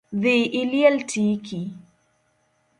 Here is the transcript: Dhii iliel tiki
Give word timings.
Dhii 0.21 0.45
iliel 0.61 0.97
tiki 1.11 1.61